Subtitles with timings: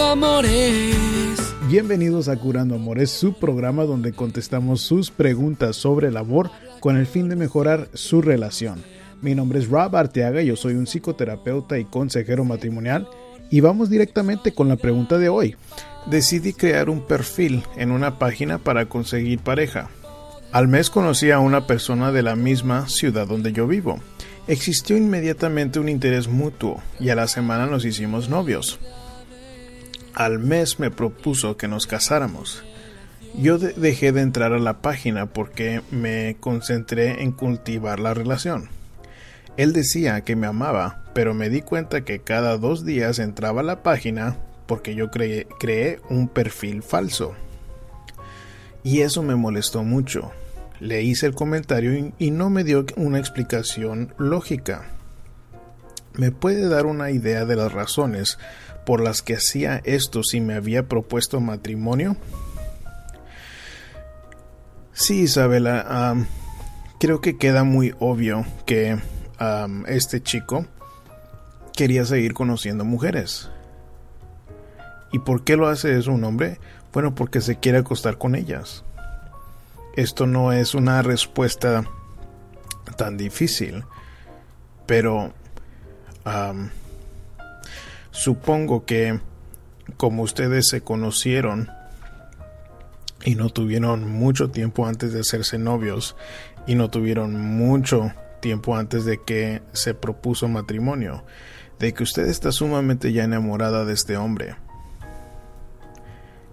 [0.00, 1.54] Amores.
[1.68, 7.06] Bienvenidos a Curando Amores, su programa donde contestamos sus preguntas sobre el amor con el
[7.06, 8.82] fin de mejorar su relación.
[9.20, 13.08] Mi nombre es Rob Arteaga, yo soy un psicoterapeuta y consejero matrimonial
[13.50, 15.56] y vamos directamente con la pregunta de hoy.
[16.06, 19.90] Decidí crear un perfil en una página para conseguir pareja.
[20.52, 23.98] Al mes conocí a una persona de la misma ciudad donde yo vivo.
[24.46, 28.80] Existió inmediatamente un interés mutuo y a la semana nos hicimos novios.
[30.14, 32.62] Al mes me propuso que nos casáramos.
[33.34, 38.68] Yo dejé de entrar a la página porque me concentré en cultivar la relación.
[39.56, 43.64] Él decía que me amaba, pero me di cuenta que cada dos días entraba a
[43.64, 44.36] la página
[44.66, 47.34] porque yo creé, un perfil falso.
[48.82, 50.32] Y eso me molestó mucho.
[50.78, 54.86] Le hice el comentario y no me dio una explicación lógica.
[56.14, 58.38] ¿Me puede dar una idea de las razones
[58.84, 62.16] por las que hacía esto si me había propuesto matrimonio?
[64.92, 66.16] Sí, Isabela,
[67.00, 68.98] creo que queda muy obvio que
[69.86, 70.66] este chico
[71.74, 73.50] quería seguir conociendo mujeres.
[75.12, 76.60] ¿Y por qué lo hace eso un hombre?
[76.92, 78.84] Bueno, porque se quiere acostar con ellas.
[79.96, 81.84] Esto no es una respuesta
[82.96, 83.84] tan difícil,
[84.86, 85.32] pero
[88.10, 89.20] supongo que
[89.96, 91.70] como ustedes se conocieron
[93.24, 96.16] y no tuvieron mucho tiempo antes de hacerse novios
[96.66, 101.24] y no tuvieron mucho tiempo antes de que se propuso matrimonio,
[101.78, 104.56] de que usted está sumamente ya enamorada de este hombre.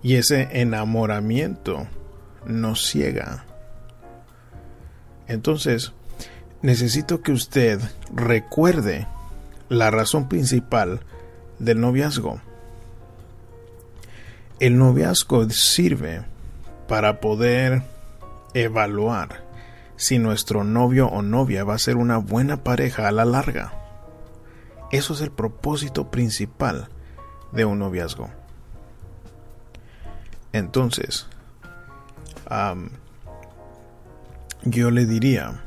[0.02, 1.88] Y ese enamoramiento
[2.46, 3.46] nos ciega.
[5.28, 5.92] Entonces,
[6.62, 7.80] necesito que usted
[8.14, 9.08] recuerde
[9.70, 11.02] la razón principal
[11.60, 12.42] del noviazgo.
[14.60, 16.26] El noviazgo sirve
[16.88, 17.84] para poder
[18.54, 19.44] evaluar
[19.96, 23.74] si nuestro novio o novia va a ser una buena pareja a la larga.
[24.92, 26.90] Eso es el propósito principal
[27.52, 28.30] de un noviazgo.
[30.52, 31.28] Entonces,
[34.64, 35.62] yo le diría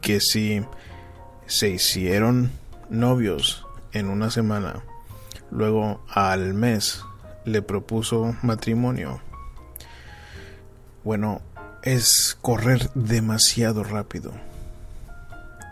[0.00, 0.64] que si
[1.46, 2.50] se hicieron
[2.92, 4.82] novios en una semana,
[5.50, 7.04] luego al mes
[7.44, 9.20] le propuso matrimonio,
[11.02, 11.42] bueno,
[11.82, 14.32] es correr demasiado rápido.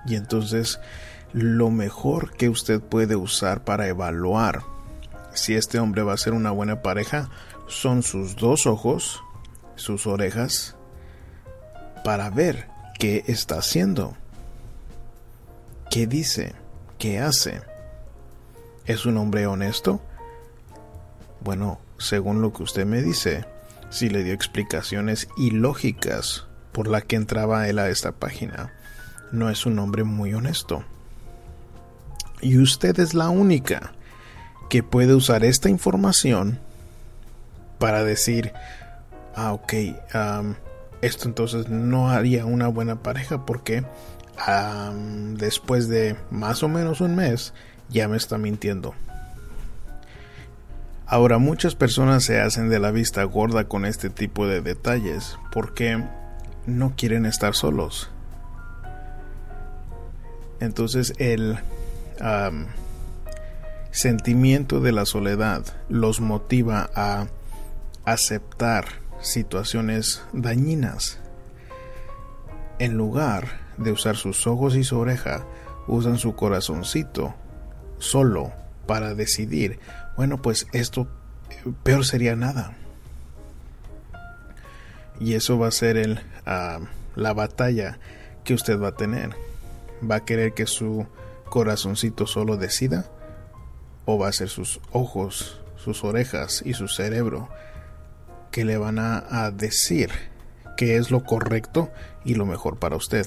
[0.07, 0.81] Y entonces
[1.33, 4.63] lo mejor que usted puede usar para evaluar
[5.33, 7.31] si este hombre va a ser una buena pareja
[7.69, 9.23] son sus dos ojos,
[9.77, 10.75] sus orejas,
[12.05, 12.67] para ver
[12.99, 14.17] qué está haciendo,
[15.89, 16.55] qué dice,
[17.01, 17.63] qué hace.
[18.85, 20.01] ¿Es un hombre honesto?
[21.41, 23.47] Bueno, según lo que usted me dice,
[23.89, 28.73] si le dio explicaciones ilógicas por la que entraba él a esta página.
[29.33, 30.85] No es un hombre muy honesto.
[32.43, 33.93] Y usted es la única
[34.69, 36.61] que puede usar esta información
[37.79, 38.53] para decir,
[39.35, 39.73] ah, ok,
[41.01, 43.85] esto entonces no haría una buena pareja porque
[45.37, 47.53] después de más o menos un mes
[47.89, 48.95] ya me está mintiendo.
[51.07, 56.05] Ahora muchas personas se hacen de la vista gorda con este tipo de detalles porque
[56.67, 58.11] no quieren estar solos.
[60.61, 61.59] Entonces el
[63.91, 67.27] sentimiento de la soledad los motiva a
[68.05, 68.85] aceptar
[69.21, 71.19] situaciones dañinas.
[72.79, 75.45] En lugar de usar sus ojos y su oreja,
[75.89, 77.35] usan su corazoncito
[77.99, 78.53] solo
[78.87, 79.81] para decidir,
[80.17, 81.09] bueno, pues esto
[81.83, 82.77] peor sería nada.
[85.19, 86.81] Y eso va a ser el, ah,
[87.17, 87.99] la batalla
[88.45, 89.31] que usted va a tener.
[90.09, 91.07] ¿Va a querer que su
[91.45, 93.07] corazoncito solo decida?
[94.07, 97.49] ¿O va a ser sus ojos, sus orejas y su cerebro
[98.51, 100.11] que le van a decir
[100.77, 101.91] qué es lo correcto
[102.25, 103.27] y lo mejor para usted?